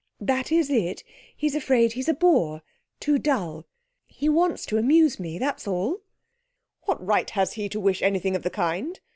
[0.19, 1.03] 'That is it.
[1.37, 2.63] He's afraid he's a bore
[2.99, 3.67] too dull.
[4.07, 5.37] He wants to amuse me.
[5.37, 6.01] That's all.'
[6.85, 8.99] 'What right has he to wish anything of the kind?